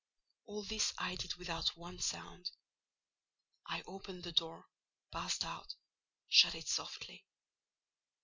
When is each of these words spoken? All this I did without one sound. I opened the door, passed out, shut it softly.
All 0.47 0.63
this 0.63 0.95
I 0.97 1.13
did 1.13 1.35
without 1.35 1.77
one 1.77 1.99
sound. 1.99 2.49
I 3.67 3.83
opened 3.85 4.23
the 4.23 4.31
door, 4.31 4.65
passed 5.11 5.45
out, 5.45 5.75
shut 6.27 6.55
it 6.55 6.67
softly. 6.67 7.27